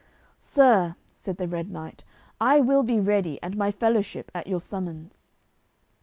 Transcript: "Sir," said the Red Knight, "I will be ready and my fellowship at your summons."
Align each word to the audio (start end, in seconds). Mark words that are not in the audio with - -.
"Sir," 0.39 0.95
said 1.13 1.37
the 1.37 1.47
Red 1.47 1.69
Knight, 1.69 2.03
"I 2.39 2.59
will 2.59 2.81
be 2.81 2.99
ready 2.99 3.37
and 3.43 3.55
my 3.55 3.69
fellowship 3.69 4.31
at 4.33 4.47
your 4.47 4.59
summons." 4.59 5.31